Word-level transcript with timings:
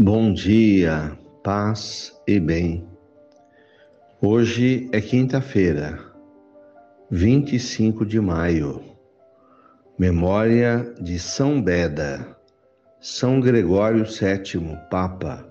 Bom 0.00 0.32
dia, 0.32 1.18
paz 1.42 2.16
e 2.24 2.38
bem. 2.38 2.86
Hoje 4.20 4.88
é 4.92 5.00
quinta-feira, 5.00 5.98
25 7.10 8.06
de 8.06 8.20
maio, 8.20 8.80
memória 9.98 10.94
de 11.00 11.18
São 11.18 11.60
Beda, 11.60 12.24
São 13.00 13.40
Gregório 13.40 14.04
VII, 14.04 14.78
Papa 14.88 15.44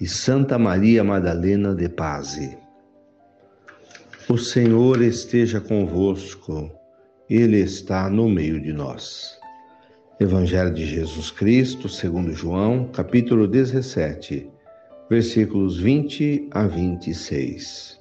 e 0.00 0.06
Santa 0.06 0.56
Maria 0.60 1.02
Madalena 1.02 1.74
de 1.74 1.88
Paz. 1.88 2.38
O 4.28 4.38
Senhor 4.38 5.02
esteja 5.02 5.60
convosco, 5.60 6.70
Ele 7.28 7.58
está 7.58 8.08
no 8.08 8.28
meio 8.28 8.60
de 8.62 8.72
nós. 8.72 9.37
Evangelho 10.20 10.74
de 10.74 10.84
Jesus 10.84 11.30
Cristo, 11.30 11.88
segundo 11.88 12.32
João, 12.32 12.88
capítulo 12.92 13.46
17, 13.46 14.50
versículos 15.08 15.78
20 15.78 16.48
a 16.50 16.66
26. 16.66 18.00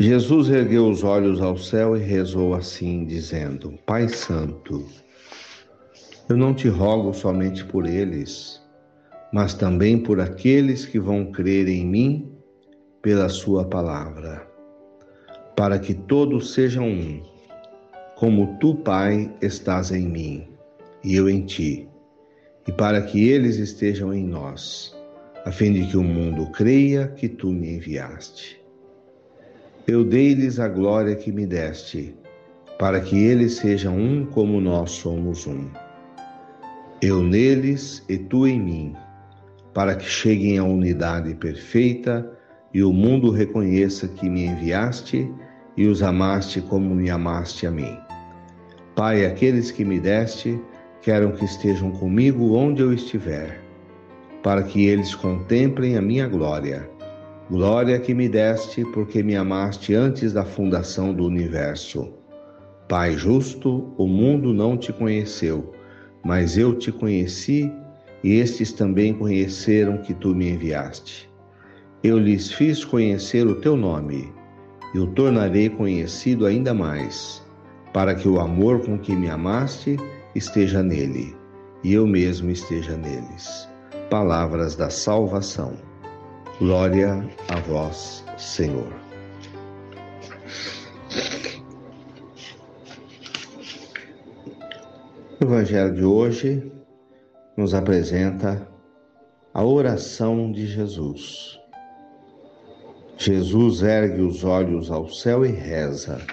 Jesus 0.00 0.50
ergueu 0.50 0.90
os 0.90 1.04
olhos 1.04 1.40
ao 1.40 1.56
céu 1.56 1.96
e 1.96 2.00
rezou 2.00 2.54
assim, 2.54 3.04
dizendo: 3.04 3.78
Pai 3.86 4.08
Santo, 4.08 4.84
eu 6.28 6.36
não 6.36 6.52
te 6.52 6.66
rogo 6.66 7.14
somente 7.14 7.64
por 7.64 7.86
eles, 7.86 8.60
mas 9.32 9.54
também 9.54 9.96
por 9.96 10.18
aqueles 10.18 10.84
que 10.84 10.98
vão 10.98 11.30
crer 11.30 11.68
em 11.68 11.86
mim 11.86 12.32
pela 13.00 13.28
Sua 13.28 13.64
palavra, 13.64 14.44
para 15.54 15.78
que 15.78 15.94
todos 15.94 16.52
sejam 16.52 16.88
um 16.88 17.31
como 18.22 18.56
tu, 18.60 18.76
Pai, 18.76 19.28
estás 19.42 19.90
em 19.90 20.06
mim 20.06 20.46
e 21.02 21.16
eu 21.16 21.28
em 21.28 21.44
ti, 21.44 21.88
e 22.68 22.70
para 22.70 23.02
que 23.02 23.28
eles 23.28 23.56
estejam 23.56 24.14
em 24.14 24.24
nós, 24.24 24.96
a 25.44 25.50
fim 25.50 25.72
de 25.72 25.84
que 25.88 25.96
o 25.96 26.04
mundo 26.04 26.46
creia 26.52 27.08
que 27.08 27.28
tu 27.28 27.48
me 27.50 27.74
enviaste. 27.74 28.62
Eu 29.88 30.04
dei-lhes 30.04 30.60
a 30.60 30.68
glória 30.68 31.16
que 31.16 31.32
me 31.32 31.44
deste, 31.48 32.14
para 32.78 33.00
que 33.00 33.18
eles 33.18 33.54
sejam 33.54 33.98
um 33.98 34.24
como 34.24 34.60
nós 34.60 34.92
somos 34.92 35.44
um. 35.48 35.68
Eu 37.02 37.24
neles 37.24 38.04
e 38.08 38.18
tu 38.18 38.46
em 38.46 38.60
mim, 38.60 38.94
para 39.74 39.96
que 39.96 40.04
cheguem 40.04 40.58
à 40.58 40.62
unidade 40.62 41.34
perfeita 41.34 42.38
e 42.72 42.84
o 42.84 42.92
mundo 42.92 43.32
reconheça 43.32 44.06
que 44.06 44.30
me 44.30 44.46
enviaste 44.46 45.28
e 45.76 45.88
os 45.88 46.04
amaste 46.04 46.60
como 46.60 46.94
me 46.94 47.10
amaste 47.10 47.66
a 47.66 47.70
mim. 47.72 47.98
Pai, 48.94 49.24
aqueles 49.24 49.70
que 49.70 49.86
me 49.86 49.98
deste, 49.98 50.60
quero 51.00 51.32
que 51.32 51.46
estejam 51.46 51.90
comigo 51.92 52.54
onde 52.54 52.82
eu 52.82 52.92
estiver, 52.92 53.58
para 54.42 54.62
que 54.62 54.86
eles 54.86 55.14
contemplem 55.14 55.96
a 55.96 56.02
minha 56.02 56.28
glória. 56.28 56.90
Glória 57.50 57.98
que 57.98 58.12
me 58.12 58.28
deste, 58.28 58.84
porque 58.92 59.22
me 59.22 59.34
amaste 59.34 59.94
antes 59.94 60.34
da 60.34 60.44
fundação 60.44 61.14
do 61.14 61.24
universo. 61.24 62.12
Pai 62.86 63.16
justo, 63.16 63.94
o 63.96 64.06
mundo 64.06 64.52
não 64.52 64.76
te 64.76 64.92
conheceu, 64.92 65.72
mas 66.22 66.58
eu 66.58 66.74
te 66.74 66.92
conheci 66.92 67.72
e 68.22 68.34
estes 68.34 68.74
também 68.74 69.14
conheceram 69.14 69.96
que 69.96 70.12
tu 70.12 70.34
me 70.34 70.50
enviaste. 70.50 71.30
Eu 72.04 72.18
lhes 72.18 72.52
fiz 72.52 72.84
conhecer 72.84 73.46
o 73.46 73.54
teu 73.54 73.74
nome 73.74 74.30
e 74.94 74.98
o 74.98 75.06
tornarei 75.06 75.70
conhecido 75.70 76.44
ainda 76.44 76.74
mais 76.74 77.41
para 77.92 78.14
que 78.14 78.28
o 78.28 78.40
amor 78.40 78.80
com 78.84 78.98
que 78.98 79.14
me 79.14 79.28
amaste 79.28 79.96
esteja 80.34 80.82
nele 80.82 81.36
e 81.84 81.92
eu 81.92 82.06
mesmo 82.06 82.50
esteja 82.50 82.96
neles. 82.96 83.68
Palavras 84.08 84.76
da 84.76 84.88
salvação. 84.88 85.76
Glória 86.58 87.28
a 87.48 87.60
vós, 87.60 88.24
Senhor. 88.38 88.92
O 95.40 95.44
Evangelho 95.44 95.94
de 95.94 96.04
hoje 96.04 96.72
nos 97.56 97.74
apresenta 97.74 98.68
a 99.52 99.64
oração 99.64 100.52
de 100.52 100.66
Jesus. 100.66 101.58
Jesus 103.18 103.82
ergue 103.82 104.22
os 104.22 104.44
olhos 104.44 104.90
ao 104.90 105.08
céu 105.08 105.44
e 105.44 105.50
reza 105.50 106.24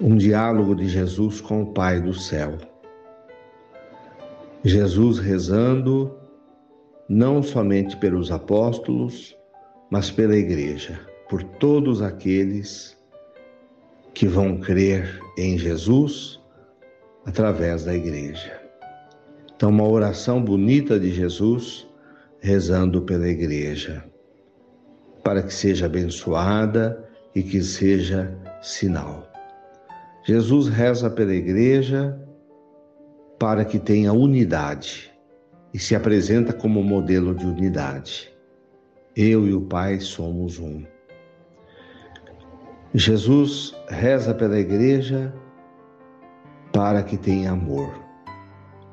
um 0.00 0.16
diálogo 0.16 0.74
de 0.74 0.88
Jesus 0.88 1.40
com 1.40 1.62
o 1.62 1.72
Pai 1.72 2.00
do 2.00 2.14
céu. 2.14 2.56
Jesus 4.64 5.18
rezando 5.18 6.16
não 7.08 7.42
somente 7.42 7.96
pelos 7.96 8.30
apóstolos, 8.30 9.36
mas 9.90 10.10
pela 10.10 10.36
igreja, 10.36 11.00
por 11.28 11.42
todos 11.42 12.02
aqueles 12.02 12.96
que 14.14 14.26
vão 14.26 14.58
crer 14.58 15.20
em 15.36 15.56
Jesus 15.56 16.40
através 17.24 17.84
da 17.84 17.94
igreja. 17.94 18.60
Então, 19.56 19.70
uma 19.70 19.88
oração 19.88 20.42
bonita 20.42 21.00
de 21.00 21.12
Jesus 21.12 21.88
rezando 22.40 23.02
pela 23.02 23.28
igreja, 23.28 24.04
para 25.24 25.42
que 25.42 25.52
seja 25.52 25.86
abençoada 25.86 27.04
e 27.34 27.42
que 27.42 27.62
seja 27.62 28.36
sinal. 28.62 29.28
Jesus 30.28 30.68
reza 30.68 31.08
pela 31.08 31.34
igreja 31.34 32.14
para 33.38 33.64
que 33.64 33.78
tenha 33.78 34.12
unidade 34.12 35.10
e 35.72 35.78
se 35.78 35.96
apresenta 35.96 36.52
como 36.52 36.82
modelo 36.82 37.34
de 37.34 37.46
unidade. 37.46 38.30
Eu 39.16 39.46
e 39.46 39.54
o 39.54 39.62
Pai 39.62 40.00
somos 40.00 40.58
um. 40.58 40.84
Jesus 42.92 43.74
reza 43.88 44.34
pela 44.34 44.58
igreja 44.58 45.32
para 46.74 47.02
que 47.02 47.16
tenha 47.16 47.52
amor, 47.52 47.90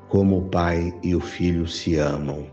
como 0.08 0.38
o 0.38 0.48
Pai 0.48 0.98
e 1.02 1.14
o 1.14 1.20
Filho 1.20 1.68
se 1.68 1.98
amam. 1.98 2.46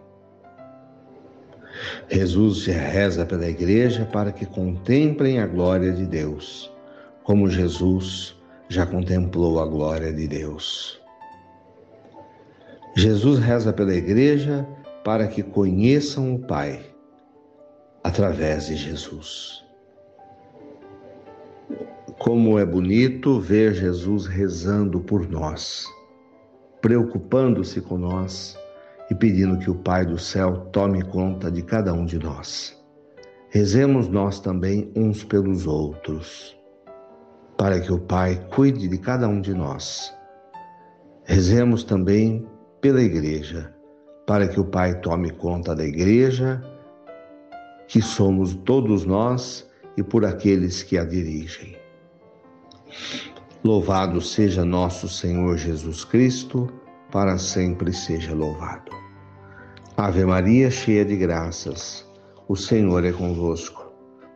Jesus 2.09 2.65
reza 2.65 3.25
pela 3.25 3.47
igreja 3.47 4.03
para 4.11 4.33
que 4.33 4.45
contemplem 4.45 5.39
a 5.39 5.47
glória 5.47 5.93
de 5.93 6.05
Deus, 6.05 6.69
como 7.23 7.47
Jesus 7.47 8.42
já 8.69 8.85
contemplou 8.85 9.59
a 9.59 9.65
glória 9.65 10.11
de 10.11 10.27
Deus. 10.27 11.01
Jesus 12.95 13.39
reza 13.39 13.73
pela 13.73 13.93
igreja 13.93 14.67
para 15.03 15.27
que 15.27 15.43
conheçam 15.43 16.35
o 16.35 16.39
Pai 16.39 16.83
através 18.03 18.67
de 18.67 18.75
Jesus. 18.75 19.63
Como 22.19 22.57
é 22.57 22.65
bonito 22.65 23.39
ver 23.39 23.73
Jesus 23.73 24.27
rezando 24.27 24.99
por 24.99 25.29
nós, 25.29 25.85
preocupando-se 26.81 27.81
com 27.81 27.97
nós 27.97 28.57
e 29.09 29.15
pedindo 29.15 29.57
que 29.57 29.69
o 29.69 29.75
Pai 29.75 30.05
do 30.05 30.17
céu 30.17 30.67
tome 30.71 31.03
conta 31.03 31.51
de 31.51 31.63
cada 31.63 31.93
um 31.93 32.05
de 32.05 32.19
nós. 32.19 32.79
Rezemos 33.49 34.07
nós 34.07 34.39
também 34.39 34.91
uns 34.95 35.23
pelos 35.23 35.67
outros 35.67 36.55
para 37.57 37.79
que 37.79 37.91
o 37.91 37.99
Pai 37.99 38.47
cuide 38.53 38.87
de 38.87 38.97
cada 38.97 39.27
um 39.27 39.39
de 39.41 39.53
nós. 39.53 40.13
Rezemos 41.25 41.83
também 41.83 42.47
pela 42.81 43.01
Igreja, 43.01 43.73
para 44.25 44.47
que 44.47 44.59
o 44.59 44.65
Pai 44.65 44.99
tome 44.99 45.31
conta 45.31 45.75
da 45.75 45.85
Igreja, 45.85 46.61
que 47.87 48.01
somos 48.01 48.53
todos 48.65 49.05
nós 49.05 49.67
e 49.95 50.03
por 50.03 50.25
aqueles 50.25 50.83
que 50.83 50.97
a 50.97 51.05
dirigem. 51.05 51.77
Louvado 53.63 54.19
seja 54.19 54.65
nosso 54.65 55.07
Senhor 55.07 55.57
Jesus 55.57 56.03
Cristo, 56.03 56.67
para 57.11 57.37
sempre 57.37 57.93
seja 57.93 58.33
louvado. 58.33 58.91
Ave 59.95 60.25
Maria, 60.25 60.69
cheia 60.71 61.05
de 61.05 61.15
graças, 61.15 62.05
o 62.47 62.55
Senhor 62.55 63.05
é 63.05 63.11
convosco. 63.11 63.93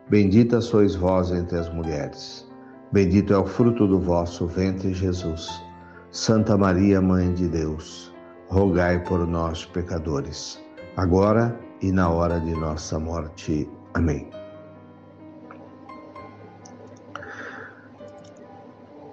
Bendita 0.10 0.62
sois 0.62 0.96
vós 0.96 1.32
entre 1.32 1.58
as 1.58 1.68
mulheres. 1.74 2.47
Bendito 2.92 3.34
é 3.34 3.38
o 3.38 3.46
fruto 3.46 3.86
do 3.86 4.00
vosso 4.00 4.48
ventre, 4.48 4.94
Jesus. 4.94 5.62
Santa 6.10 6.58
Maria, 6.58 7.02
Mãe 7.02 7.34
de 7.34 7.50
Deus, 7.50 8.16
rogai 8.48 9.04
por 9.04 9.28
nós, 9.28 9.66
pecadores, 9.66 10.64
agora 10.96 11.60
e 11.82 11.92
na 11.92 12.10
hora 12.10 12.40
de 12.40 12.54
nossa 12.54 12.98
morte. 12.98 13.70
Amém. 13.94 14.30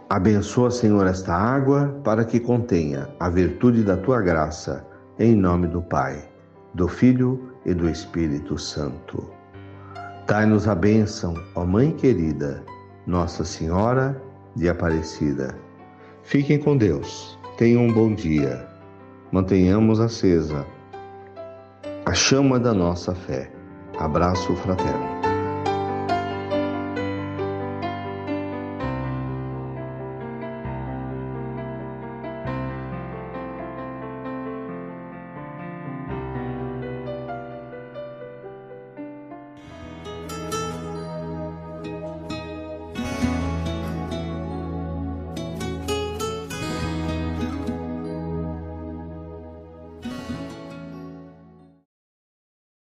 Abençoa, 0.09 0.71
Senhor, 0.71 1.05
esta 1.09 1.35
água 1.35 2.01
para 2.05 2.25
que 2.25 2.39
contenha 2.39 3.09
a 3.19 3.29
virtude 3.29 3.83
da 3.83 3.97
tua 3.97 4.23
graça, 4.23 4.87
em 5.19 5.35
nome 5.35 5.67
do 5.67 5.83
Pai, 5.83 6.23
do 6.75 6.87
Filho 6.87 7.53
e 7.67 7.75
do 7.75 7.89
Espírito 7.89 8.57
Santo. 8.57 9.29
Dai-nos 10.29 10.69
a 10.69 10.77
bênção, 10.77 11.35
ó 11.57 11.65
Mãe 11.67 11.91
querida 11.91 12.65
nossa 13.07 13.45
Senhora 13.45 14.21
de 14.57 14.69
Aparecida. 14.69 15.57
Fiquem 16.23 16.59
com 16.59 16.77
Deus. 16.77 17.39
Tenham 17.57 17.83
um 17.83 17.93
bom 17.93 18.15
dia. 18.15 18.67
Mantenhamos 19.31 20.01
acesa 20.01 20.67
a 22.07 22.13
chama 22.15 22.59
da 22.59 22.75
nossa 22.75 23.15
fé. 23.15 23.51
Abraço 23.99 24.55
fraterno. 24.57 25.14